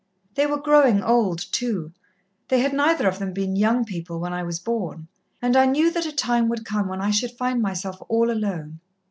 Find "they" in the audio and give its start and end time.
0.33-0.47, 2.47-2.59